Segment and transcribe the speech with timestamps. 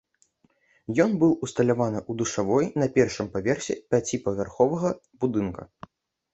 [1.03, 4.89] Ён быў усталяваны ў душавой на першым паверсе пяціпавярховага
[5.23, 5.63] будынка.